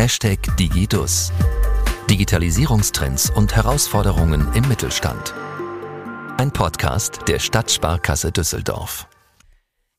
[0.00, 1.30] Hashtag Digidus.
[2.08, 5.34] Digitalisierungstrends und Herausforderungen im Mittelstand.
[6.38, 9.06] Ein Podcast der Stadtsparkasse Düsseldorf.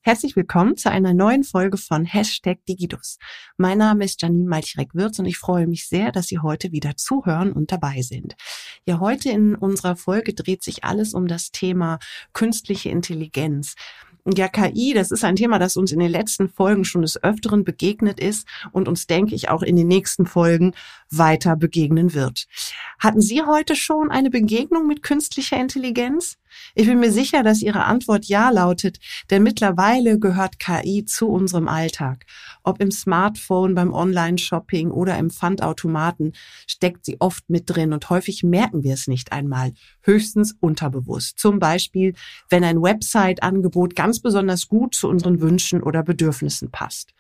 [0.02, 3.20] Herzlich willkommen zu einer neuen Folge von Hashtag Digidus.
[3.58, 7.52] Mein Name ist Janine Malchirek-Wirz und ich freue mich sehr, dass Sie heute wieder zuhören
[7.52, 8.34] und dabei sind.
[8.88, 12.00] Ja, heute in unserer Folge dreht sich alles um das Thema
[12.34, 13.76] künstliche Intelligenz.
[14.26, 17.64] Ja, KI, das ist ein Thema, das uns in den letzten Folgen schon des Öfteren
[17.64, 20.74] begegnet ist und uns, denke ich, auch in den nächsten Folgen
[21.10, 22.46] weiter begegnen wird.
[23.00, 26.38] Hatten Sie heute schon eine Begegnung mit künstlicher Intelligenz?
[26.76, 31.68] Ich bin mir sicher, dass Ihre Antwort ja lautet, denn mittlerweile gehört KI zu unserem
[31.68, 32.26] Alltag.
[32.64, 36.34] Ob im Smartphone, beim Online-Shopping oder im Pfandautomaten
[36.68, 41.40] steckt sie oft mit drin und häufig merken wir es nicht einmal, höchstens unterbewusst.
[41.40, 42.14] Zum Beispiel,
[42.50, 47.14] wenn ein Website-Angebot ganz besonders gut zu unseren Wünschen oder Bedürfnissen passt.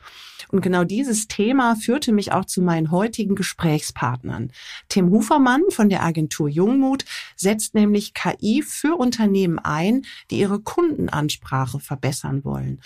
[0.49, 4.51] Und genau dieses Thema führte mich auch zu meinen heutigen Gesprächspartnern.
[4.89, 7.05] Tim Hufermann von der Agentur Jungmut
[7.35, 9.20] setzt nämlich KI für Unternehmen
[9.59, 12.81] ein, die ihre Kundenansprache verbessern wollen.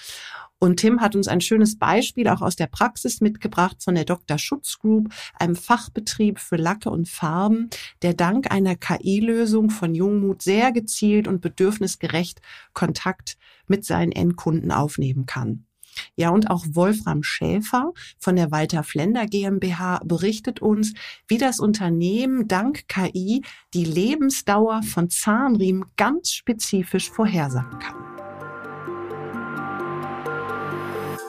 [0.58, 4.38] Und Tim hat uns ein schönes Beispiel auch aus der Praxis mitgebracht von der Dr.
[4.38, 7.70] Schutz Group, einem Fachbetrieb für Lacke und Farben,
[8.02, 12.42] der dank einer KI-Lösung von Jungmut sehr gezielt und bedürfnisgerecht
[12.74, 15.66] Kontakt mit seinen Endkunden aufnehmen kann.
[16.16, 20.94] Ja, und auch Wolfram Schäfer von der Walter Flender GmbH berichtet uns,
[21.28, 23.44] wie das Unternehmen dank KI
[23.74, 28.16] die Lebensdauer von Zahnriemen ganz spezifisch vorhersagen kann.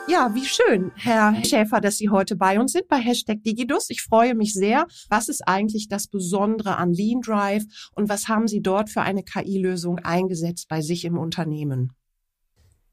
[0.08, 3.90] Ja, wie schön, Herr Schäfer, dass Sie heute bei uns sind bei Hashtag Digidus.
[3.90, 4.86] Ich freue mich sehr.
[5.08, 9.24] Was ist eigentlich das Besondere an Lean Drive und was haben Sie dort für eine
[9.24, 11.92] KI-Lösung eingesetzt bei sich im Unternehmen?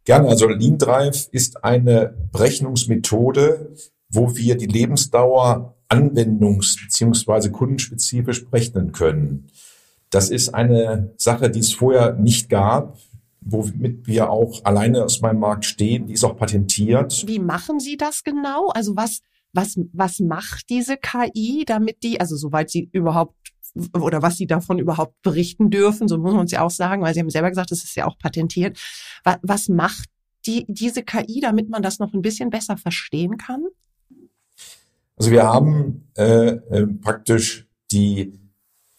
[0.06, 0.28] Gerne.
[0.30, 3.74] Also Lean Drive ist eine Berechnungsmethode,
[4.10, 7.50] wo wir die Lebensdauer anwendungs- bzw.
[7.50, 9.48] kundenspezifisch berechnen können.
[10.10, 12.98] Das ist eine Sache, die es vorher nicht gab,
[13.42, 16.08] womit wir auch alleine aus meinem Markt stehen.
[16.08, 17.24] Die ist auch patentiert.
[17.28, 18.70] Wie machen Sie das genau?
[18.70, 19.22] Also was,
[19.54, 23.53] was, was macht diese KI, damit die, also soweit sie überhaupt
[23.94, 27.14] oder was sie davon überhaupt berichten dürfen, so muss man es ja auch sagen, weil
[27.14, 28.78] sie haben selber gesagt, das ist ja auch patentiert.
[29.24, 30.10] Was, was macht
[30.46, 33.66] die, diese KI, damit man das noch ein bisschen besser verstehen kann?
[35.16, 38.40] Also wir haben äh, äh, praktisch die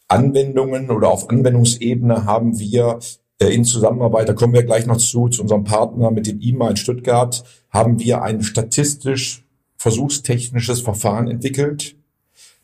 [0.09, 3.01] Anwendungen oder auf Anwendungsebene haben wir
[3.39, 6.71] äh, in Zusammenarbeit, da kommen wir gleich noch zu, zu unserem Partner mit dem IMA
[6.71, 9.45] in Stuttgart, haben wir ein statistisch
[9.77, 11.97] versuchstechnisches Verfahren entwickelt,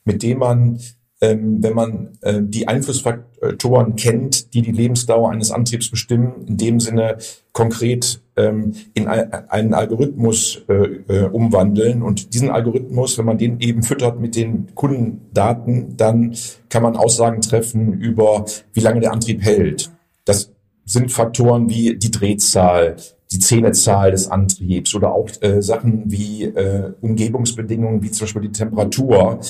[0.05, 0.81] mit dem man
[1.21, 6.81] ähm, wenn man äh, die Einflussfaktoren kennt, die die Lebensdauer eines Antriebs bestimmen, in dem
[6.81, 7.19] Sinne
[7.53, 10.75] konkret ähm, in ein, einen Algorithmus äh,
[11.09, 12.03] äh, umwandeln.
[12.03, 16.35] Und diesen Algorithmus, wenn man den eben füttert mit den Kundendaten, dann
[16.71, 19.91] kann man Aussagen treffen über, wie lange der Antrieb hält.
[20.25, 20.53] Das
[20.87, 22.97] sind Faktoren wie die Drehzahl,
[23.31, 28.53] die Zähnezahl des Antriebs oder auch äh, Sachen wie äh, Umgebungsbedingungen, wie zum Beispiel die
[28.53, 29.41] Temperatur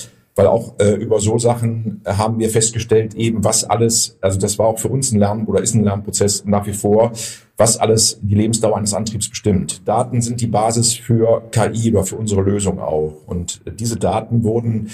[0.40, 4.68] weil auch äh, über so Sachen haben wir festgestellt, eben was alles, also das war
[4.68, 7.12] auch für uns ein Lern- oder ist ein Lernprozess nach wie vor,
[7.58, 9.86] was alles die Lebensdauer eines Antriebs bestimmt.
[9.86, 13.12] Daten sind die Basis für KI oder für unsere Lösung auch.
[13.26, 14.90] Und diese Daten wurden äh,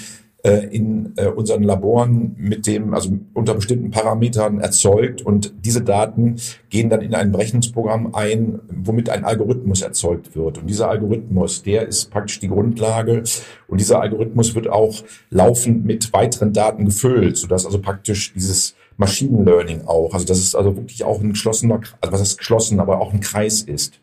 [0.51, 6.35] in äh, unseren Laboren mit dem, also unter bestimmten Parametern erzeugt und diese Daten
[6.69, 10.57] gehen dann in ein Berechnungsprogramm ein, womit ein Algorithmus erzeugt wird.
[10.57, 13.23] Und dieser Algorithmus, der ist praktisch die Grundlage
[13.67, 14.95] und dieser Algorithmus wird auch
[15.29, 20.55] laufend mit weiteren Daten gefüllt, sodass also praktisch dieses Machine Learning auch, also das ist
[20.55, 24.01] also wirklich auch ein geschlossener, also was ist geschlossen, aber auch ein Kreis ist.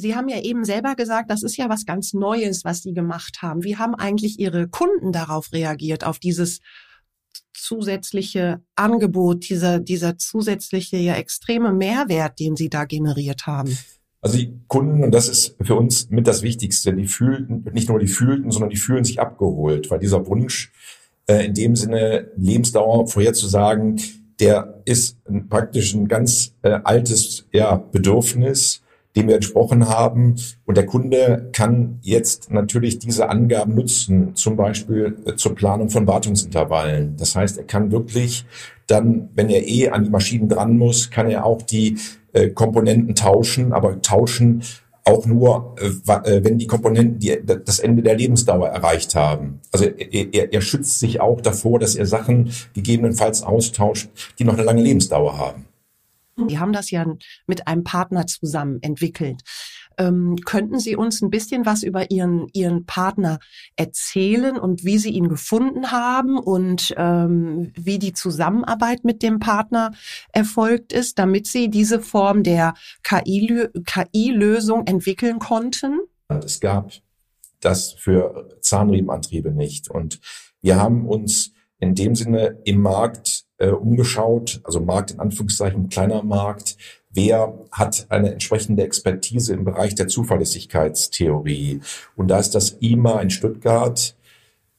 [0.00, 3.42] Sie haben ja eben selber gesagt, das ist ja was ganz Neues, was Sie gemacht
[3.42, 3.64] haben.
[3.64, 6.60] Wie haben eigentlich Ihre Kunden darauf reagiert, auf dieses
[7.52, 13.76] zusätzliche Angebot, dieser, dieser zusätzliche, ja extreme Mehrwert, den Sie da generiert haben?
[14.20, 17.98] Also die Kunden, und das ist für uns mit das Wichtigste, die fühlten, nicht nur
[17.98, 20.72] die fühlten, sondern die fühlen sich abgeholt, weil dieser Wunsch,
[21.26, 24.00] äh, in dem Sinne Lebensdauer vorherzusagen,
[24.38, 25.18] der ist
[25.48, 28.82] praktisch ein ganz äh, altes ja, Bedürfnis,
[29.18, 30.36] dem wir entsprochen haben.
[30.64, 36.06] Und der Kunde kann jetzt natürlich diese Angaben nutzen, zum Beispiel äh, zur Planung von
[36.06, 37.16] Wartungsintervallen.
[37.16, 38.46] Das heißt, er kann wirklich
[38.86, 41.98] dann, wenn er eh an die Maschinen dran muss, kann er auch die
[42.32, 44.62] äh, Komponenten tauschen, aber tauschen
[45.04, 49.60] auch nur, äh, äh wenn die Komponenten die, das Ende der Lebensdauer erreicht haben.
[49.72, 54.54] Also er, er, er schützt sich auch davor, dass er Sachen gegebenenfalls austauscht, die noch
[54.54, 55.67] eine lange Lebensdauer haben.
[56.46, 57.04] Die haben das ja
[57.46, 59.42] mit einem Partner zusammen entwickelt.
[59.98, 63.40] Ähm, könnten Sie uns ein bisschen was über Ihren, Ihren Partner
[63.76, 69.90] erzählen und wie Sie ihn gefunden haben und ähm, wie die Zusammenarbeit mit dem Partner
[70.32, 75.98] erfolgt ist, damit Sie diese Form der KI-Lösung entwickeln konnten?
[76.28, 76.92] Es gab
[77.60, 79.90] das für Zahnriemenantriebe nicht.
[79.90, 80.20] Und
[80.60, 86.22] wir haben uns in dem Sinne im Markt äh, umgeschaut, also Markt in Anführungszeichen, kleiner
[86.22, 86.76] Markt,
[87.10, 91.80] wer hat eine entsprechende Expertise im Bereich der Zuverlässigkeitstheorie.
[92.16, 94.16] Und da ist das IMA in Stuttgart,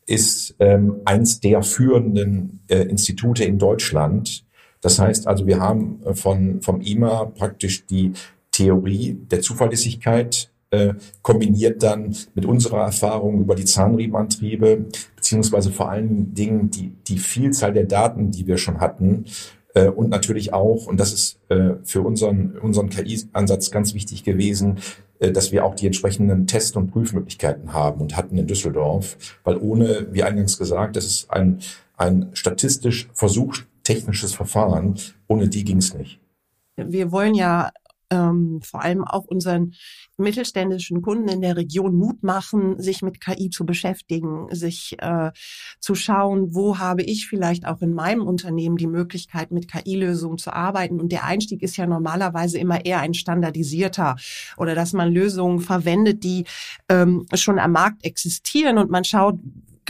[0.05, 4.43] ist ähm, eins der führenden äh, Institute in Deutschland.
[4.81, 8.13] Das heißt also, wir haben äh, von, vom IMA praktisch die
[8.51, 14.85] Theorie der Zuverlässigkeit äh, kombiniert dann mit unserer Erfahrung über die Zahnriemenantriebe,
[15.15, 19.25] beziehungsweise vor allen Dingen die, die Vielzahl der Daten, die wir schon hatten.
[19.73, 24.77] Äh, und natürlich auch, und das ist äh, für unseren, unseren KI-Ansatz ganz wichtig gewesen,
[25.19, 29.57] äh, dass wir auch die entsprechenden Test- und Prüfmöglichkeiten haben und hatten in Düsseldorf, weil
[29.57, 31.59] ohne, wie eingangs gesagt, das ist ein,
[31.97, 34.95] ein statistisch versuchtechnisches Verfahren,
[35.27, 36.19] ohne die ging es nicht.
[36.75, 37.71] Wir wollen ja
[38.09, 39.73] ähm, vor allem auch unseren
[40.17, 45.31] mittelständischen Kunden in der Region Mut machen, sich mit KI zu beschäftigen, sich äh,
[45.79, 50.53] zu schauen, wo habe ich vielleicht auch in meinem Unternehmen die Möglichkeit, mit KI-Lösungen zu
[50.53, 50.99] arbeiten.
[50.99, 54.15] Und der Einstieg ist ja normalerweise immer eher ein standardisierter
[54.57, 56.45] oder dass man Lösungen verwendet, die
[56.89, 59.39] ähm, schon am Markt existieren und man schaut,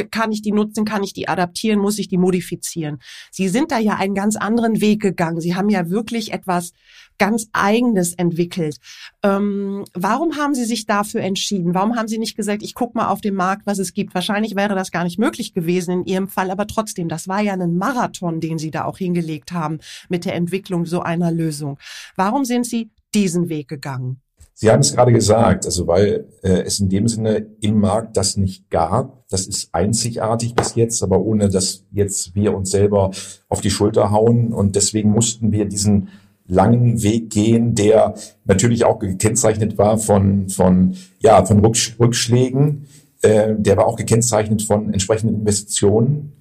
[0.05, 2.99] kann ich die nutzen, kann ich die adaptieren, muss ich die modifizieren.
[3.31, 5.41] Sie sind da ja einen ganz anderen Weg gegangen.
[5.41, 6.71] Sie haben ja wirklich etwas
[7.19, 8.77] ganz Eigenes entwickelt.
[9.23, 11.75] Ähm, warum haben Sie sich dafür entschieden?
[11.75, 14.15] Warum haben Sie nicht gesagt, ich gucke mal auf den Markt, was es gibt?
[14.15, 17.53] Wahrscheinlich wäre das gar nicht möglich gewesen in Ihrem Fall, aber trotzdem, das war ja
[17.53, 21.77] ein Marathon, den Sie da auch hingelegt haben mit der Entwicklung so einer Lösung.
[22.15, 24.21] Warum sind Sie diesen Weg gegangen?
[24.61, 28.35] Sie haben es gerade gesagt, also weil äh, es in dem Sinne im Markt das
[28.35, 29.25] nicht gab.
[29.29, 33.11] Das ist einzigartig bis jetzt, aber ohne dass jetzt wir uns selber
[33.47, 34.51] auf die Schulter hauen.
[34.51, 36.09] Und deswegen mussten wir diesen
[36.45, 42.85] langen Weg gehen, der natürlich auch gekennzeichnet war von, von, ja, von Rückschlägen.
[43.21, 46.33] Äh, der war auch gekennzeichnet von entsprechenden Investitionen.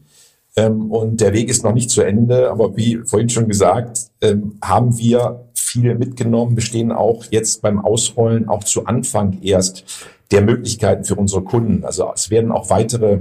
[0.56, 4.58] Ähm, und der Weg ist noch nicht zu Ende, aber wie vorhin schon gesagt, ähm,
[4.60, 9.84] haben wir viel mitgenommen, bestehen auch jetzt beim Ausrollen auch zu Anfang erst
[10.30, 11.84] der Möglichkeiten für unsere Kunden.
[11.84, 13.20] Also es werden auch weitere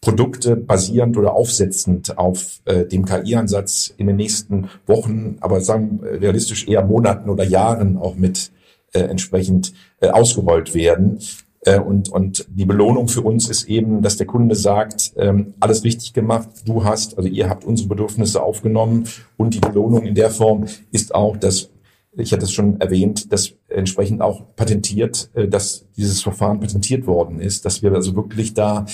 [0.00, 6.68] Produkte basierend oder aufsetzend auf äh, dem KI-Ansatz in den nächsten Wochen, aber sagen realistisch
[6.68, 8.52] eher Monaten oder Jahren auch mit
[8.92, 11.18] äh, entsprechend äh, ausgerollt werden.
[11.62, 15.82] Äh, und, und die Belohnung für uns ist eben, dass der Kunde sagt, ähm, alles
[15.82, 20.30] richtig gemacht, du hast, also ihr habt unsere Bedürfnisse aufgenommen und die Belohnung in der
[20.30, 21.70] Form ist auch, dass
[22.16, 27.40] ich hatte es schon erwähnt, dass entsprechend auch patentiert, äh, dass dieses Verfahren patentiert worden
[27.40, 28.86] ist, dass wir also wirklich da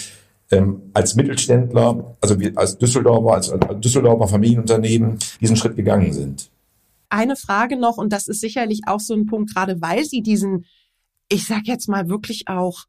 [0.50, 6.50] ähm, als Mittelständler, also wir als Düsseldorfer, als, als Düsseldorfer Familienunternehmen diesen Schritt gegangen sind.
[7.08, 10.66] Eine Frage noch, und das ist sicherlich auch so ein Punkt, gerade weil Sie diesen,
[11.28, 12.84] ich sag jetzt mal wirklich auch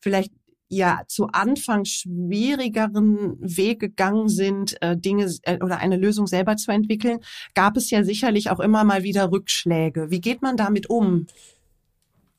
[0.00, 0.32] vielleicht
[0.74, 6.70] ja zu Anfang schwierigeren Weg gegangen sind, äh, Dinge äh, oder eine Lösung selber zu
[6.70, 7.20] entwickeln,
[7.54, 10.10] gab es ja sicherlich auch immer mal wieder Rückschläge.
[10.10, 11.26] Wie geht man damit um?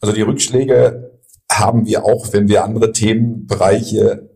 [0.02, 1.20] Also die Rückschläge
[1.52, 4.30] haben wir auch, wenn wir andere Themenbereiche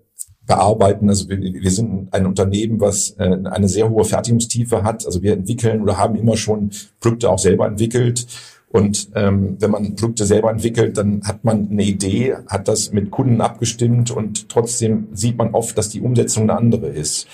[0.46, 1.10] bearbeiten.
[1.10, 5.06] Also wir, wir sind ein Unternehmen, was äh, eine sehr hohe Fertigungstiefe hat.
[5.06, 8.26] Also wir entwickeln oder haben immer schon Produkte auch selber entwickelt
[8.70, 13.10] und ähm, wenn man Produkte selber entwickelt, dann hat man eine Idee, hat das mit
[13.10, 17.28] Kunden abgestimmt und trotzdem sieht man oft, dass die Umsetzung eine andere ist.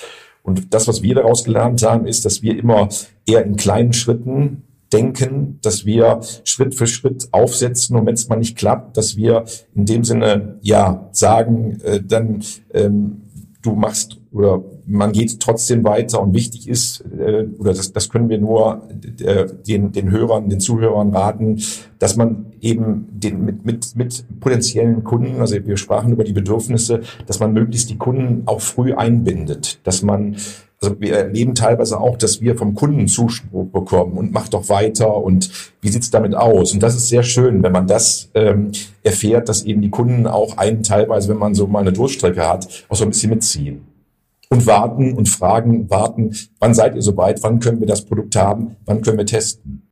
[0.44, 2.88] Und das, was wir daraus gelernt haben, ist, dass wir immer
[3.26, 4.64] eher in kleinen Schritten
[4.94, 9.44] denken, dass wir Schritt für Schritt aufsetzen und wenn es mal nicht klappt, dass wir
[9.74, 13.24] in dem Sinne ja sagen, äh, dann ähm,
[13.62, 18.30] du machst oder man geht trotzdem weiter und wichtig ist, äh, oder das, das können
[18.30, 18.88] wir nur
[19.20, 21.62] äh, den, den Hörern, den Zuhörern raten,
[22.00, 27.02] dass man eben den, mit, mit, mit potenziellen Kunden, also wir sprachen über die Bedürfnisse,
[27.26, 30.36] dass man möglichst die Kunden auch früh einbindet, dass man
[30.82, 35.16] also wir erleben teilweise auch, dass wir vom Kunden Zuspruch bekommen und macht doch weiter
[35.16, 35.50] und
[35.82, 36.74] wie sieht's damit aus?
[36.74, 40.58] Und das ist sehr schön, wenn man das ähm, erfährt, dass eben die Kunden auch
[40.58, 43.95] einen teilweise, wenn man so mal eine Durchstrecke hat, auch so ein bisschen mitziehen.
[44.50, 48.76] Und warten und fragen, warten, wann seid ihr soweit, wann können wir das Produkt haben,
[48.86, 49.85] wann können wir testen?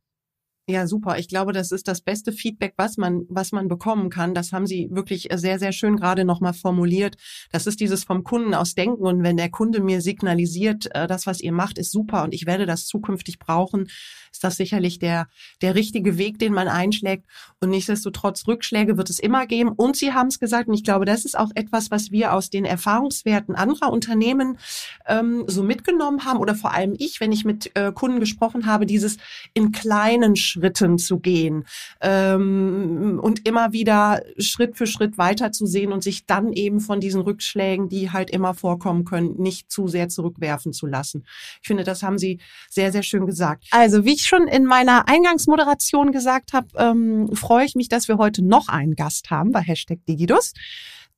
[0.66, 1.18] Ja, super.
[1.18, 4.32] Ich glaube, das ist das beste Feedback, was man, was man bekommen kann.
[4.32, 7.16] Das haben Sie wirklich sehr, sehr schön gerade nochmal formuliert.
[7.52, 9.04] Das ist dieses vom Kunden aus Denken.
[9.04, 12.46] Und wenn der Kunde mir signalisiert, äh, das, was ihr macht, ist super und ich
[12.46, 13.88] werde das zukünftig brauchen,
[14.32, 15.28] ist das sicherlich der,
[15.62, 17.26] der richtige Weg, den man einschlägt.
[17.60, 19.70] Und nichtsdestotrotz Rückschläge wird es immer geben.
[19.70, 22.50] Und Sie haben es gesagt, und ich glaube, das ist auch etwas, was wir aus
[22.50, 24.58] den Erfahrungswerten anderer Unternehmen
[25.06, 26.40] ähm, so mitgenommen haben.
[26.40, 29.18] Oder vor allem ich, wenn ich mit äh, Kunden gesprochen habe, dieses
[29.52, 31.64] in kleinen Schritten zu gehen
[32.00, 37.88] ähm, und immer wieder Schritt für Schritt weiterzusehen und sich dann eben von diesen Rückschlägen,
[37.88, 41.24] die halt immer vorkommen können, nicht zu sehr zurückwerfen zu lassen.
[41.60, 42.38] Ich finde, das haben Sie
[42.70, 43.64] sehr, sehr schön gesagt.
[43.72, 48.18] Also, wie ich schon in meiner Eingangsmoderation gesagt habe, ähm, freue ich mich, dass wir
[48.18, 50.52] heute noch einen Gast haben bei Hashtag Digidus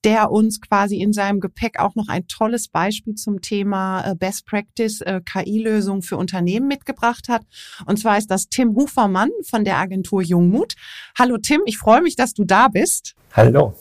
[0.07, 4.45] der uns quasi in seinem Gepäck auch noch ein tolles Beispiel zum Thema äh, Best
[4.45, 7.41] Practice äh, KI-Lösung für Unternehmen mitgebracht hat.
[7.85, 10.75] Und zwar ist das Tim Hufermann von der Agentur Jungmut.
[11.19, 13.15] Hallo Tim, ich freue mich, dass du da bist.
[13.33, 13.73] Hallo.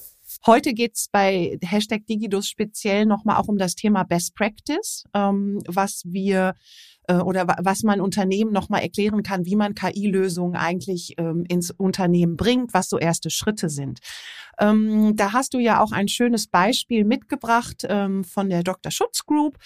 [0.45, 6.03] Heute geht's bei Hashtag Digidus speziell nochmal auch um das Thema Best Practice, ähm, was
[6.07, 6.55] wir
[7.09, 12.37] äh, oder was man Unternehmen nochmal erklären kann, wie man KI-Lösungen eigentlich ähm, ins Unternehmen
[12.37, 14.01] bringt, was so erste Schritte sind.
[14.59, 18.91] Ähm, da hast du ja auch ein schönes Beispiel mitgebracht ähm, von der Dr.
[18.91, 19.59] Schutz Group.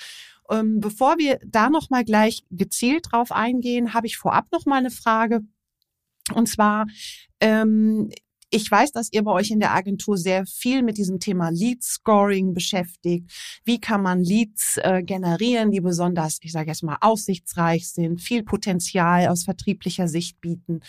[0.51, 5.41] Ähm, bevor wir da nochmal gleich gezielt drauf eingehen, habe ich vorab nochmal eine Frage.
[6.35, 6.87] Und zwar,
[7.41, 8.11] ähm,
[8.51, 11.85] ich weiß, dass ihr bei euch in der Agentur sehr viel mit diesem Thema Lead
[11.85, 13.31] Scoring beschäftigt.
[13.65, 18.43] Wie kann man Leads äh, generieren, die besonders, ich sage jetzt mal, aussichtsreich sind, viel
[18.43, 20.81] Potenzial aus vertrieblicher Sicht bieten.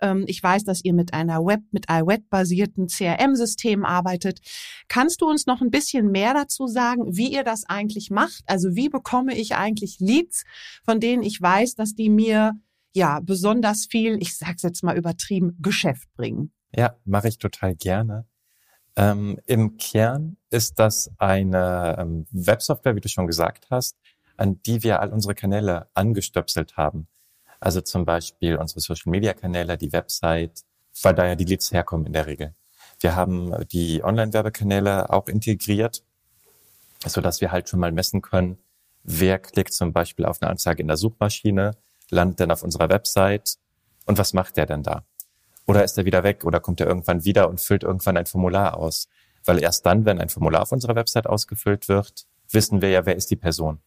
[0.00, 4.40] Ähm, ich weiß, dass ihr mit einer Web, mit iWeb-basierten CRM-System arbeitet.
[4.88, 8.42] Kannst du uns noch ein bisschen mehr dazu sagen, wie ihr das eigentlich macht?
[8.46, 10.44] Also wie bekomme ich eigentlich Leads,
[10.84, 12.52] von denen ich weiß, dass die mir
[12.94, 16.52] ja besonders viel, ich sage es jetzt mal übertrieben, Geschäft bringen?
[16.74, 18.26] Ja, mache ich total gerne.
[18.96, 23.96] Ähm, Im Kern ist das eine ähm, Websoftware, wie du schon gesagt hast,
[24.36, 27.08] an die wir all unsere Kanäle angestöpselt haben.
[27.60, 30.62] Also zum Beispiel unsere Social-Media-Kanäle, die Website,
[31.02, 32.54] weil da ja die Leads herkommen in der Regel.
[33.00, 36.02] Wir haben die Online-Werbekanäle auch integriert,
[37.04, 38.58] so dass wir halt schon mal messen können,
[39.04, 41.72] wer klickt zum Beispiel auf eine Anzeige in der Suchmaschine,
[42.10, 43.58] landet dann auf unserer Website
[44.06, 45.04] und was macht der denn da?
[45.68, 48.78] Oder ist er wieder weg oder kommt er irgendwann wieder und füllt irgendwann ein Formular
[48.78, 49.06] aus?
[49.44, 53.14] Weil erst dann, wenn ein Formular auf unserer Website ausgefüllt wird, wissen wir ja, wer
[53.14, 53.78] ist die Person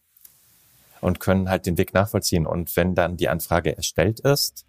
[1.00, 2.46] und können halt den Weg nachvollziehen.
[2.46, 4.64] Und wenn dann die Anfrage erstellt ist,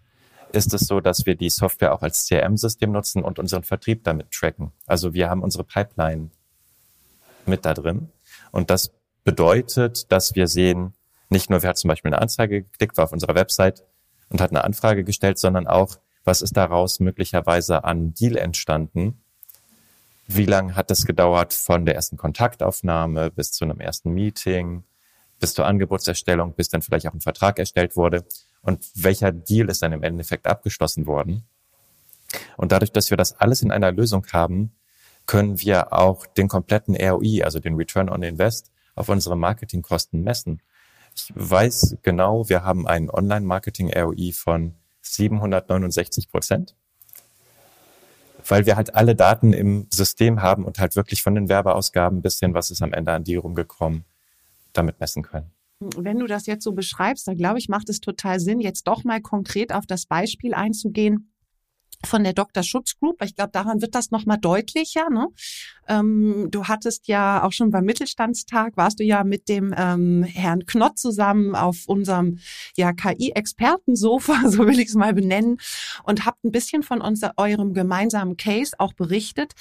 [0.52, 4.32] ist es so, dass wir die Software auch als CRM-System nutzen und unseren Vertrieb damit
[4.32, 4.72] tracken.
[4.86, 6.30] Also wir haben unsere Pipeline
[7.46, 8.10] mit da drin.
[8.50, 8.92] Und das
[9.22, 10.94] bedeutet, dass wir sehen,
[11.28, 13.84] nicht nur, wer hat zum Beispiel eine Anzeige geklickt, war auf unserer Website
[14.30, 19.20] und hat eine Anfrage gestellt, sondern auch, was ist daraus möglicherweise an Deal entstanden?
[20.26, 24.84] Wie lange hat es gedauert von der ersten Kontaktaufnahme bis zu einem ersten Meeting,
[25.38, 28.24] bis zur Angebotserstellung, bis dann vielleicht auch ein Vertrag erstellt wurde?
[28.62, 31.44] Und welcher Deal ist dann im Endeffekt abgeschlossen worden?
[32.56, 34.72] Und dadurch, dass wir das alles in einer Lösung haben,
[35.26, 40.62] können wir auch den kompletten ROI, also den Return on Invest, auf unsere Marketingkosten messen.
[41.14, 46.74] Ich weiß genau, wir haben einen Online-Marketing-ROI von 769 Prozent,
[48.46, 52.38] weil wir halt alle Daten im System haben und halt wirklich von den Werbeausgaben bis
[52.38, 54.04] hin, was ist am Ende an die rumgekommen,
[54.72, 55.50] damit messen können.
[55.80, 59.04] Wenn du das jetzt so beschreibst, dann glaube ich, macht es total Sinn, jetzt doch
[59.04, 61.33] mal konkret auf das Beispiel einzugehen,
[62.06, 62.62] von der Dr.
[62.62, 63.22] Schutz Group.
[63.22, 65.08] Ich glaube, daran wird das nochmal deutlicher.
[65.10, 65.28] Ne?
[65.88, 70.66] Ähm, du hattest ja auch schon beim Mittelstandstag, warst du ja mit dem ähm, Herrn
[70.66, 72.38] Knott zusammen auf unserem
[72.76, 75.58] ja, KI-Expertensofa, so will ich es mal benennen,
[76.04, 79.52] und habt ein bisschen von unser, eurem gemeinsamen Case auch berichtet.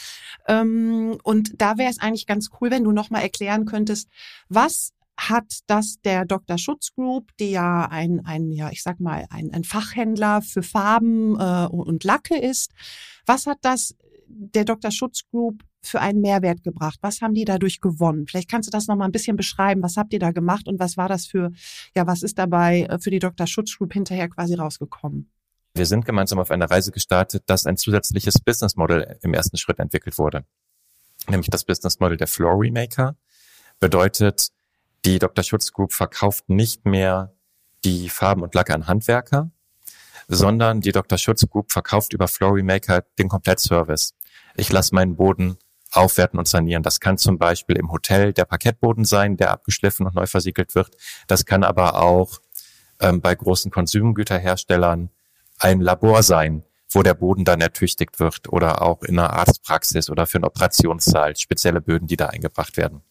[0.47, 4.09] Ähm, und da wäre es eigentlich ganz cool, wenn du nochmal erklären könntest,
[4.49, 4.93] was
[5.29, 6.57] hat das der Dr.
[6.57, 11.39] Schutz Group, die ja ein, ein ja, ich sag mal, ein, ein Fachhändler für Farben
[11.39, 12.71] äh, und Lacke ist.
[13.25, 13.95] Was hat das
[14.27, 14.91] der Dr.
[14.91, 16.99] Schutz Group für einen Mehrwert gebracht?
[17.01, 18.27] Was haben die dadurch gewonnen?
[18.27, 19.83] Vielleicht kannst du das noch ein bisschen beschreiben.
[19.83, 21.51] Was habt ihr da gemacht und was war das für,
[21.95, 23.47] ja, was ist dabei äh, für die Dr.
[23.47, 25.29] Schutz Group hinterher quasi rausgekommen?
[25.75, 29.79] Wir sind gemeinsam auf einer Reise gestartet, dass ein zusätzliches Business Model im ersten Schritt
[29.79, 30.45] entwickelt wurde.
[31.27, 33.15] Nämlich das Business Model der Floor Remaker.
[33.79, 34.49] Bedeutet,
[35.05, 35.43] die Dr.
[35.43, 37.33] Schutz Group verkauft nicht mehr
[37.83, 39.51] die Farben und Lacke an Handwerker,
[40.27, 41.17] sondern die Dr.
[41.17, 44.13] Schutz Group verkauft über Floremaker den Komplettservice.
[44.55, 45.57] Ich lasse meinen Boden
[45.91, 46.83] aufwerten und sanieren.
[46.83, 50.95] Das kann zum Beispiel im Hotel der Parkettboden sein, der abgeschliffen und neu versiegelt wird.
[51.27, 52.39] Das kann aber auch
[52.99, 55.09] ähm, bei großen Konsumgüterherstellern
[55.59, 60.25] ein Labor sein, wo der Boden dann ertüchtigt wird oder auch in einer Arztpraxis oder
[60.25, 63.01] für einen Operationssaal spezielle Böden, die da eingebracht werden.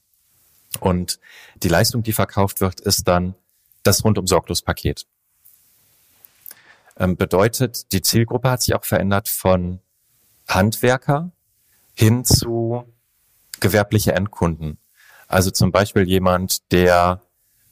[0.80, 1.18] Und
[1.56, 3.34] die Leistung, die verkauft wird, ist dann
[3.82, 5.06] das rundum sorglos Paket.
[6.96, 9.80] Ähm, bedeutet, die Zielgruppe hat sich auch verändert von
[10.48, 11.32] Handwerker
[11.94, 12.84] hin zu
[13.60, 14.78] gewerbliche Endkunden.
[15.28, 17.22] Also zum Beispiel jemand, der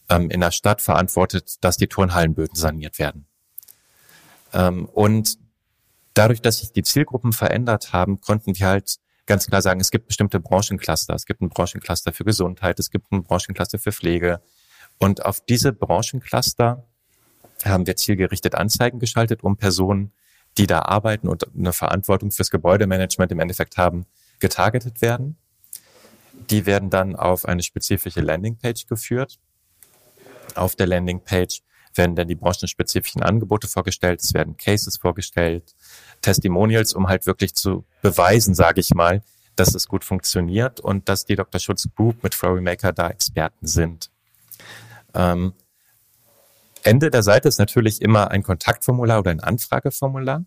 [0.08, 3.26] ähm, in der Stadt verantwortet, dass die Turnhallenböden saniert werden.
[4.52, 5.38] Ähm, und
[6.14, 8.96] dadurch, dass sich die Zielgruppen verändert haben, konnten wir halt
[9.30, 11.14] ganz klar sagen, es gibt bestimmte Branchencluster.
[11.14, 14.42] Es gibt einen Branchencluster für Gesundheit, es gibt einen Branchencluster für Pflege.
[14.98, 16.84] Und auf diese Branchencluster
[17.64, 20.12] haben wir zielgerichtet Anzeigen geschaltet, um Personen,
[20.58, 24.04] die da arbeiten und eine Verantwortung fürs Gebäudemanagement im Endeffekt haben,
[24.40, 25.38] getargetet werden.
[26.50, 29.38] Die werden dann auf eine spezifische Landingpage geführt.
[30.56, 31.62] Auf der Landingpage
[31.94, 35.74] werden dann die branchenspezifischen Angebote vorgestellt, es werden Cases vorgestellt,
[36.22, 39.22] Testimonials, um halt wirklich zu beweisen, sage ich mal,
[39.56, 41.60] dass es gut funktioniert und dass die Dr.
[41.60, 44.10] Schutz Group mit Flurry Maker da Experten sind.
[45.14, 45.54] Ähm,
[46.82, 50.44] Ende der Seite ist natürlich immer ein Kontaktformular oder ein Anfrageformular.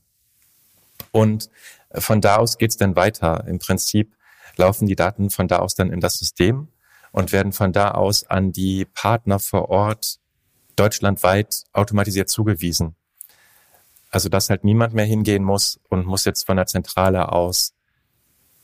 [1.12, 1.50] Und
[1.94, 3.46] von da aus geht's dann weiter.
[3.48, 4.16] Im Prinzip
[4.56, 6.70] laufen die Daten von da aus dann in das System
[7.12, 10.20] und werden von da aus an die Partner vor Ort
[10.76, 12.96] deutschlandweit automatisiert zugewiesen.
[14.10, 17.74] Also dass halt niemand mehr hingehen muss und muss jetzt von der Zentrale aus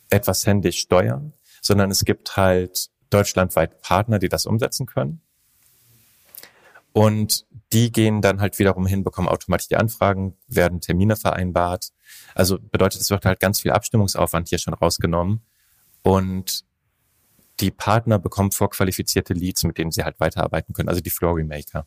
[0.10, 5.22] etwas händisch steuern, sondern es gibt halt deutschlandweit Partner, die das umsetzen können.
[6.94, 11.89] Und die gehen dann halt wiederum hin, bekommen automatisch die Anfragen, werden Termine vereinbart.
[12.34, 15.42] Also bedeutet, es wird halt ganz viel Abstimmungsaufwand hier schon rausgenommen.
[16.01, 16.66] Und
[17.60, 21.86] die Partner bekommen vorqualifizierte Leads, mit denen sie halt weiterarbeiten können, also die Floor Remaker.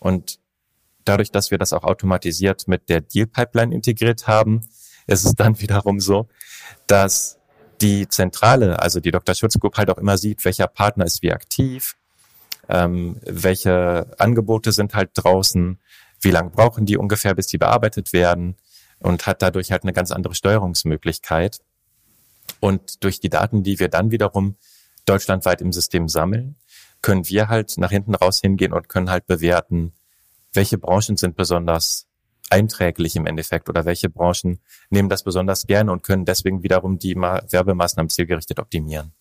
[0.00, 0.38] Und
[1.04, 4.62] dadurch, dass wir das auch automatisiert mit der Deal Pipeline integriert haben,
[5.06, 6.28] ist es dann wiederum so,
[6.86, 7.38] dass
[7.80, 9.34] die Zentrale, also die Dr.
[9.34, 11.96] Schutz Group halt auch immer sieht, welcher Partner ist wie aktiv,
[12.68, 15.78] ähm, welche Angebote sind halt draußen,
[16.20, 18.56] wie lange brauchen die ungefähr, bis die bearbeitet werden
[18.98, 21.60] und hat dadurch halt eine ganz andere Steuerungsmöglichkeit.
[22.60, 24.56] Und durch die Daten, die wir dann wiederum
[25.04, 26.56] deutschlandweit im System sammeln,
[27.02, 29.92] können wir halt nach hinten raus hingehen und können halt bewerten,
[30.52, 32.06] welche Branchen sind besonders
[32.50, 37.14] einträglich im Endeffekt oder welche Branchen nehmen das besonders gerne und können deswegen wiederum die
[37.14, 39.12] Werbemaßnahmen zielgerichtet optimieren.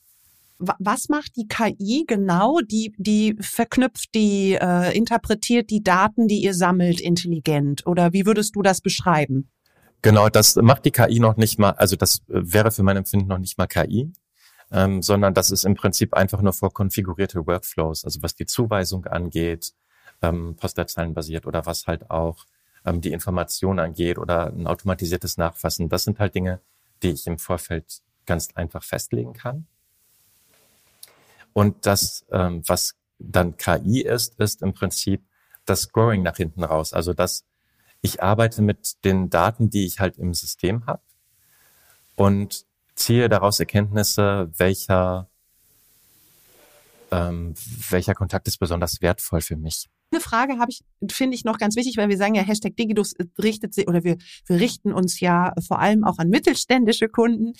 [0.59, 2.59] Was macht die KI genau?
[2.61, 7.85] Die, die verknüpft, die äh, interpretiert die Daten, die ihr sammelt, intelligent.
[7.85, 9.51] Oder wie würdest du das beschreiben?
[10.01, 13.39] Genau, das macht die KI noch nicht mal, also das wäre für mein Empfinden noch
[13.39, 14.11] nicht mal KI,
[14.71, 19.73] ähm, sondern das ist im Prinzip einfach nur vorkonfigurierte Workflows, also was die Zuweisung angeht,
[20.21, 22.45] ähm, Postleitzahlenbasiert oder was halt auch
[22.85, 25.89] ähm, die Information angeht oder ein automatisiertes Nachfassen.
[25.89, 26.61] Das sind halt Dinge,
[27.03, 29.67] die ich im Vorfeld ganz einfach festlegen kann.
[31.53, 35.23] Und das, ähm, was dann KI ist, ist im Prinzip
[35.65, 36.93] das Scoring nach hinten raus.
[36.93, 37.45] Also dass
[38.01, 41.01] ich arbeite mit den Daten, die ich halt im System habe
[42.15, 42.66] und
[42.97, 45.29] ziehe daraus Erkenntnisse, welcher,
[47.11, 47.53] ähm,
[47.89, 49.87] welcher Kontakt ist besonders wertvoll für mich.
[50.11, 53.13] Eine Frage habe ich, finde ich noch ganz wichtig, weil wir sagen ja, Hashtag Digidus
[53.41, 57.53] richtet sich oder wir, wir richten uns ja vor allem auch an mittelständische Kunden.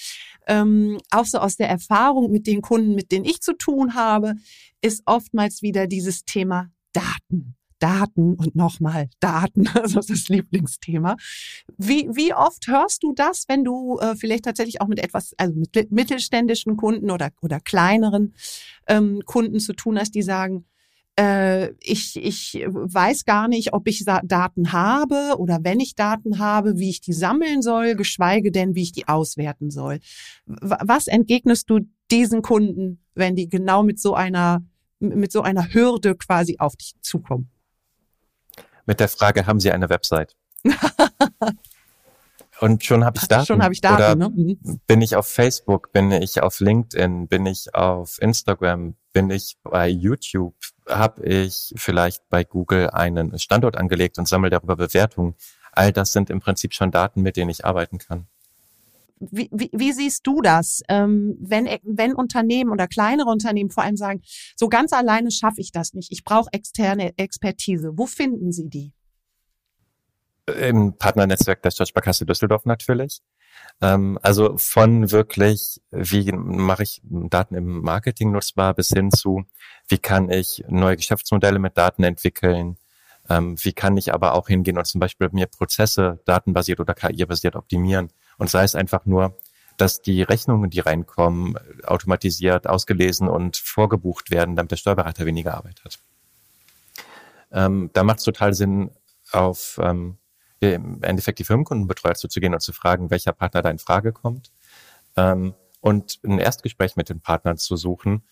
[0.48, 4.36] Ähm, auch so aus der Erfahrung mit den Kunden, mit denen ich zu tun habe,
[4.82, 7.57] ist oftmals wieder dieses Thema Daten.
[7.80, 11.18] Daten und nochmal Daten, also das Lieblingsthema.
[11.78, 15.54] Wie, wie oft hörst du das, wenn du äh, vielleicht tatsächlich auch mit etwas, also
[15.54, 18.34] mit mittelständischen Kunden oder, oder kleineren
[18.88, 20.66] ähm, Kunden zu tun hast, die sagen,
[21.20, 26.78] äh, ich, ich weiß gar nicht, ob ich Daten habe oder wenn ich Daten habe,
[26.78, 30.00] wie ich die sammeln soll, geschweige denn, wie ich die auswerten soll.
[30.46, 31.80] Was entgegnest du
[32.12, 34.64] diesen Kunden, wenn die genau mit so einer,
[35.00, 37.50] mit so einer Hürde quasi auf dich zukommen?
[38.88, 40.36] Mit der Frage, haben Sie eine Website?
[42.60, 43.46] Und schon habe ich Daten.
[43.46, 44.24] Schon habe ich Daten.
[44.24, 44.30] Oder ne?
[44.30, 44.80] Mhm.
[44.88, 45.92] Bin ich auf Facebook?
[45.92, 47.28] Bin ich auf LinkedIn?
[47.28, 48.96] Bin ich auf Instagram?
[49.14, 50.56] Bin ich bei YouTube?
[50.88, 55.36] Habe ich vielleicht bei Google einen Standort angelegt und sammle darüber Bewertungen?
[55.74, 58.28] All das sind im Prinzip schon Daten, mit denen ich arbeiten kann.
[59.20, 63.98] Wie, wie, wie siehst du das, ähm, wenn, wenn Unternehmen oder kleinere Unternehmen vor allem
[63.98, 64.22] sagen,
[64.56, 67.98] so ganz alleine schaffe ich das nicht, ich brauche externe Expertise.
[67.98, 68.94] Wo finden sie die?
[70.60, 73.22] Im Partnernetzwerk der Stadtsparkasse Düsseldorf natürlich.
[73.82, 79.44] Ähm, also von wirklich, wie mache ich Daten im Marketing nutzbar, bis hin zu,
[79.88, 82.78] wie kann ich neue Geschäftsmodelle mit Daten entwickeln,
[83.30, 87.56] Ähm, wie kann ich aber auch hingehen und zum Beispiel mir Prozesse datenbasiert oder KI-basiert
[87.56, 88.10] optimieren?
[88.38, 89.38] Und sei es einfach nur,
[89.78, 95.84] dass die Rechnungen, die reinkommen, automatisiert, ausgelesen und vorgebucht werden, damit der Steuerberater weniger Arbeit
[95.84, 96.00] hat.
[97.52, 98.92] Ähm, da macht es total Sinn,
[99.32, 100.18] auf ähm,
[100.60, 104.52] im Endeffekt die Firmenkundenbetreuer zuzugehen und zu fragen, welcher Partner da in Frage kommt.
[105.16, 108.24] Ähm, und ein Erstgespräch mit den Partnern zu suchen.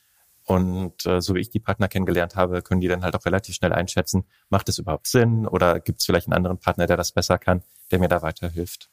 [0.43, 3.55] Und äh, so wie ich die Partner kennengelernt habe, können die dann halt auch relativ
[3.55, 7.11] schnell einschätzen, macht es überhaupt Sinn oder gibt es vielleicht einen anderen Partner, der das
[7.11, 8.89] besser kann, der mir da weiterhilft.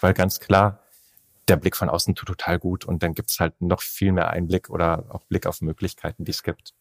[0.00, 0.80] Weil ganz klar,
[1.48, 4.30] der Blick von außen tut total gut und dann gibt es halt noch viel mehr
[4.30, 6.72] Einblick oder auch Blick auf Möglichkeiten, die es gibt.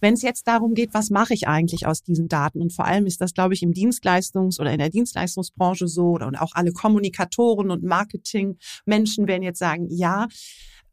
[0.00, 2.60] Wenn es jetzt darum geht, was mache ich eigentlich aus diesen Daten?
[2.60, 6.36] Und vor allem ist das, glaube ich, im Dienstleistungs- oder in der Dienstleistungsbranche so und
[6.36, 10.26] auch alle Kommunikatoren und Marketingmenschen werden jetzt sagen, ja,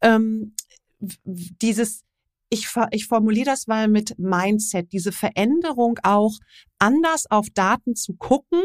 [0.00, 0.54] ähm,
[1.00, 2.04] dieses
[2.50, 6.34] ich, ich formuliere das mal mit Mindset, diese Veränderung auch
[6.78, 8.62] anders auf Daten zu gucken,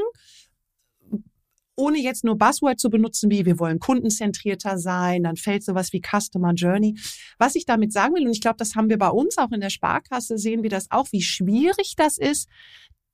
[1.79, 6.01] ohne jetzt nur Buzzword zu benutzen, wie wir wollen kundenzentrierter sein, dann fällt sowas wie
[6.01, 6.99] Customer Journey.
[7.37, 9.61] Was ich damit sagen will, und ich glaube, das haben wir bei uns auch in
[9.61, 12.49] der Sparkasse, sehen wir das auch, wie schwierig das ist,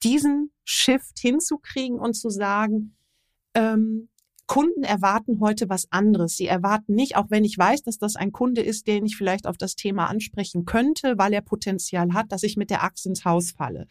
[0.04, 2.96] diesen Shift hinzukriegen und zu sagen,
[3.54, 4.10] ähm,
[4.48, 6.38] Kunden erwarten heute was anderes.
[6.38, 9.48] Sie erwarten nicht, auch wenn ich weiß, dass das ein Kunde ist, den ich vielleicht
[9.48, 13.26] auf das Thema ansprechen könnte, weil er Potenzial hat, dass ich mit der Axt ins
[13.26, 13.88] Haus falle.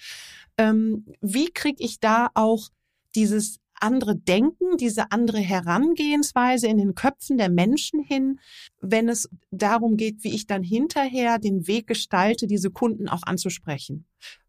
[0.58, 2.68] Ähm, wie kriege ich da auch
[3.14, 8.40] dieses andere Denken, diese andere Herangehensweise in den Köpfen der Menschen hin,
[8.80, 14.06] wenn es darum geht, wie ich dann hinterher den Weg gestalte, diese Kunden auch anzusprechen.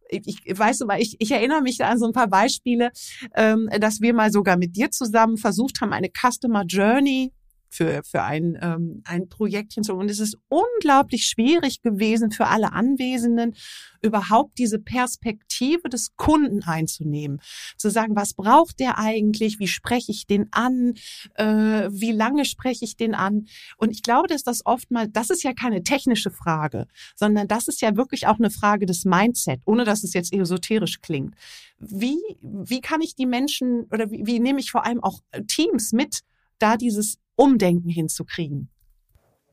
[0.10, 2.92] Ich weiß aber, ich, ich erinnere mich da an so ein paar Beispiele,
[3.36, 7.34] ähm, dass wir mal sogar mit dir zusammen versucht haben, eine Customer Journey
[7.76, 9.94] für, für ein, ähm, ein Projekt hinzu.
[9.94, 13.56] Und es ist unglaublich schwierig gewesen für alle Anwesenden,
[14.02, 17.42] überhaupt diese Perspektive des Kunden einzunehmen.
[17.78, 19.60] Zu sagen, was braucht der eigentlich?
[19.60, 20.94] Wie spreche ich den an?
[21.34, 23.48] Äh, wie lange spreche ich den an?
[23.78, 27.68] Und ich glaube, dass das oft mal, das ist ja keine technische Frage, sondern das
[27.68, 31.36] ist ja wirklich auch eine Frage des Mindset, ohne dass es jetzt esoterisch klingt.
[31.80, 35.92] Wie, wie kann ich die Menschen oder wie, wie nehme ich vor allem auch Teams
[35.92, 36.22] mit,
[36.60, 38.70] da dieses Umdenken hinzukriegen?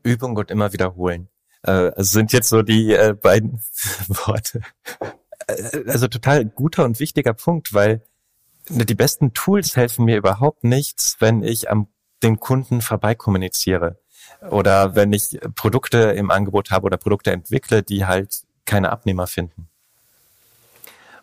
[0.03, 1.29] Übung und immer wiederholen.
[1.63, 3.61] Äh, sind jetzt so die äh, beiden
[4.07, 4.61] Worte.
[5.47, 8.01] Äh, also total guter und wichtiger Punkt, weil
[8.69, 11.87] die besten Tools helfen mir überhaupt nichts, wenn ich am
[12.23, 13.99] den Kunden vorbei kommuniziere
[14.49, 19.67] oder wenn ich Produkte im Angebot habe oder Produkte entwickle, die halt keine Abnehmer finden.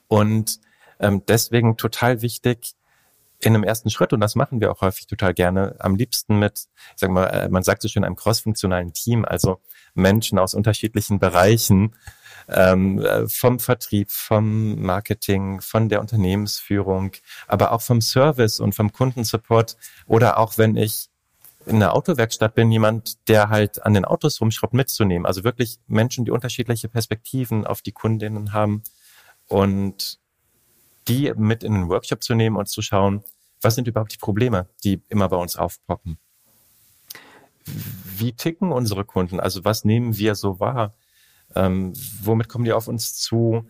[0.08, 0.60] Und
[0.98, 2.72] ähm, deswegen total wichtig,
[3.40, 6.66] in einem ersten Schritt, und das machen wir auch häufig total gerne, am liebsten mit,
[6.92, 9.60] ich sag mal, äh, man sagt so schön, einem crossfunktionalen Team, also
[9.94, 11.94] Menschen aus unterschiedlichen Bereichen,
[12.48, 17.12] ähm, äh, vom Vertrieb, vom Marketing, von der Unternehmensführung,
[17.46, 19.76] aber auch vom Service und vom Kundensupport
[20.06, 21.08] oder auch wenn ich
[21.66, 25.26] in einer Autowerkstatt bin, jemand, der halt an den Autos rumschraubt, mitzunehmen.
[25.26, 28.82] Also wirklich Menschen, die unterschiedliche Perspektiven auf die Kundinnen haben
[29.46, 30.18] und
[31.10, 33.22] die mit in den Workshop zu nehmen und zu schauen,
[33.60, 36.18] was sind überhaupt die Probleme, die immer bei uns aufpoppen?
[38.16, 39.40] Wie ticken unsere Kunden?
[39.40, 40.94] Also was nehmen wir so wahr?
[41.54, 41.92] Ähm,
[42.22, 43.68] womit kommen die auf uns zu?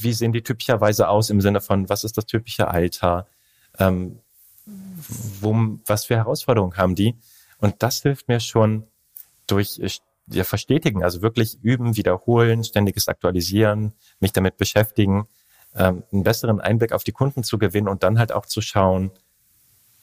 [0.00, 3.26] Wie sehen die typischerweise aus im Sinne von, was ist das typische Alter?
[3.78, 4.20] Ähm,
[5.40, 7.16] wo, was für Herausforderungen haben die?
[7.58, 8.86] Und das hilft mir schon
[9.46, 9.80] durch
[10.28, 15.26] ja, Verstetigen, also wirklich üben, wiederholen, ständiges Aktualisieren, mich damit beschäftigen,
[15.76, 19.10] ähm, einen besseren Einblick auf die Kunden zu gewinnen und dann halt auch zu schauen,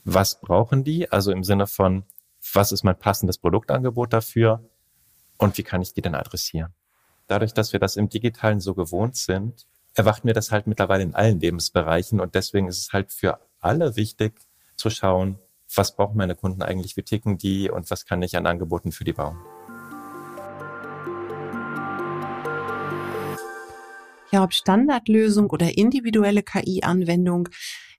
[0.03, 1.11] was brauchen die?
[1.11, 2.03] Also im Sinne von,
[2.53, 4.63] was ist mein passendes Produktangebot dafür
[5.37, 6.73] und wie kann ich die denn adressieren?
[7.27, 11.15] Dadurch, dass wir das im Digitalen so gewohnt sind, erwacht mir das halt mittlerweile in
[11.15, 14.33] allen Lebensbereichen und deswegen ist es halt für alle wichtig
[14.75, 15.39] zu schauen,
[15.73, 19.05] was brauchen meine Kunden eigentlich, wie ticken die und was kann ich an Angeboten für
[19.05, 19.37] die bauen.
[24.33, 27.49] Ja, ob Standardlösung oder individuelle KI-Anwendung.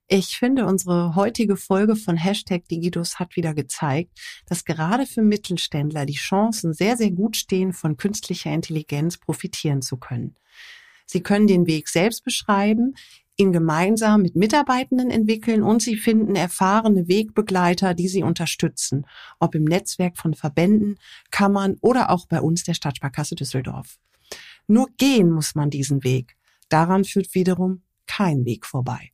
[0.09, 4.11] Ich finde, unsere heutige Folge von Hashtag Digitus hat wieder gezeigt,
[4.47, 9.97] dass gerade für Mittelständler die Chancen sehr, sehr gut stehen, von künstlicher Intelligenz profitieren zu
[9.97, 10.35] können.
[11.07, 12.97] Sie können den Weg selbst beschreiben,
[13.37, 19.07] ihn gemeinsam mit Mitarbeitenden entwickeln und sie finden erfahrene Wegbegleiter, die sie unterstützen,
[19.39, 20.99] ob im Netzwerk von Verbänden,
[21.31, 23.99] Kammern oder auch bei uns der Stadtsparkasse Düsseldorf.
[24.67, 26.37] Nur gehen muss man diesen Weg.
[26.69, 29.11] Daran führt wiederum kein Weg vorbei.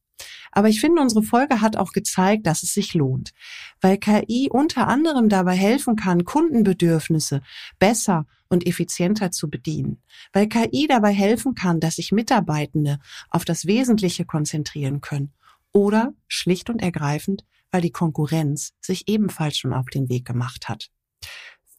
[0.52, 3.32] Aber ich finde, unsere Folge hat auch gezeigt, dass es sich lohnt,
[3.80, 7.42] weil KI unter anderem dabei helfen kann, Kundenbedürfnisse
[7.78, 12.98] besser und effizienter zu bedienen, weil KI dabei helfen kann, dass sich Mitarbeitende
[13.30, 15.32] auf das Wesentliche konzentrieren können
[15.72, 20.90] oder schlicht und ergreifend, weil die Konkurrenz sich ebenfalls schon auf den Weg gemacht hat.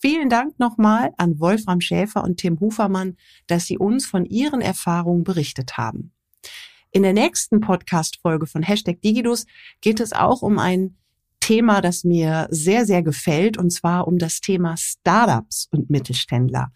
[0.01, 5.23] Vielen Dank nochmal an Wolfram Schäfer und Tim Hufermann, dass sie uns von ihren Erfahrungen
[5.23, 6.11] berichtet haben.
[6.89, 9.45] In der nächsten Podcast-Folge von Hashtag Digidus
[9.79, 10.97] geht es auch um ein
[11.39, 16.71] Thema, das mir sehr, sehr gefällt, und zwar um das Thema Startups und Mittelständler.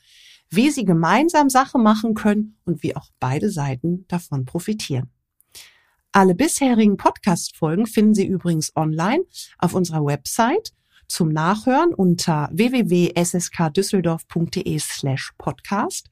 [0.51, 5.09] Wie sie gemeinsam Sache machen können und wie auch beide Seiten davon profitieren.
[6.11, 9.23] Alle bisherigen Podcast-Folgen finden Sie übrigens online
[9.57, 10.73] auf unserer Website
[11.07, 16.09] zum Nachhören unter www.sskdüsseldorf.de slash podcast.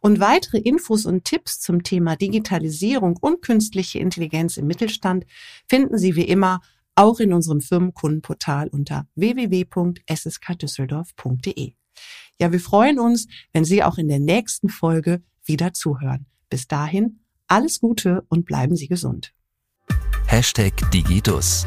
[0.00, 5.26] Und weitere Infos und Tipps zum Thema Digitalisierung und künstliche Intelligenz im Mittelstand
[5.68, 6.60] finden Sie wie immer
[6.94, 11.74] auch in unserem Firmenkundenportal unter www.sskdüsseldorf.de.
[12.40, 16.26] Ja, wir freuen uns, wenn Sie auch in der nächsten Folge wieder zuhören.
[16.50, 19.32] Bis dahin, alles Gute und bleiben Sie gesund.
[20.26, 21.66] Hashtag Digidus.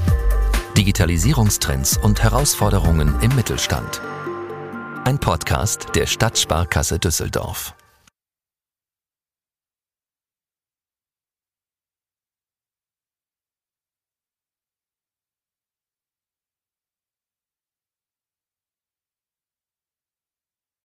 [0.77, 4.01] Digitalisierungstrends und Herausforderungen im Mittelstand.
[5.05, 7.73] Ein Podcast der Stadtsparkasse Düsseldorf.